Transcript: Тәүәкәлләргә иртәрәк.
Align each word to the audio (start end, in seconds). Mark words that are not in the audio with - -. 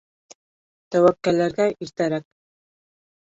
Тәүәкәлләргә 0.95 1.69
иртәрәк. 1.87 2.27